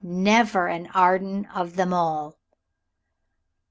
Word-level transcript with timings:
Never 0.03 0.67
an 0.67 0.87
Arden 0.95 1.45
of 1.53 1.75
them 1.75 1.93
all." 1.93 2.35